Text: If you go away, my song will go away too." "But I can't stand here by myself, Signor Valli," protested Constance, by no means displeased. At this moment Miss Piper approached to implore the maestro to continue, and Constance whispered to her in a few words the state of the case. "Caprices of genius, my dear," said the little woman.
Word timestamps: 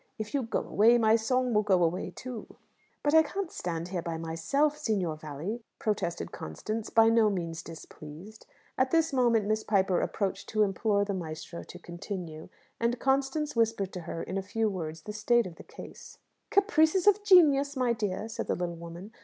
If 0.17 0.33
you 0.33 0.41
go 0.41 0.61
away, 0.61 0.97
my 0.97 1.15
song 1.15 1.53
will 1.53 1.61
go 1.61 1.83
away 1.83 2.09
too." 2.09 2.55
"But 3.03 3.13
I 3.13 3.21
can't 3.21 3.51
stand 3.51 3.89
here 3.89 4.01
by 4.01 4.17
myself, 4.17 4.75
Signor 4.75 5.15
Valli," 5.15 5.61
protested 5.77 6.31
Constance, 6.31 6.89
by 6.89 7.09
no 7.09 7.29
means 7.29 7.61
displeased. 7.61 8.47
At 8.79 8.89
this 8.89 9.13
moment 9.13 9.45
Miss 9.45 9.63
Piper 9.63 10.01
approached 10.01 10.49
to 10.49 10.63
implore 10.63 11.05
the 11.05 11.13
maestro 11.13 11.61
to 11.65 11.77
continue, 11.77 12.49
and 12.79 12.97
Constance 12.97 13.55
whispered 13.55 13.93
to 13.93 13.99
her 13.99 14.23
in 14.23 14.39
a 14.39 14.41
few 14.41 14.71
words 14.71 15.01
the 15.03 15.13
state 15.13 15.45
of 15.45 15.57
the 15.57 15.63
case. 15.63 16.17
"Caprices 16.49 17.05
of 17.05 17.23
genius, 17.23 17.75
my 17.77 17.93
dear," 17.93 18.27
said 18.27 18.47
the 18.47 18.55
little 18.55 18.73
woman. 18.77 19.11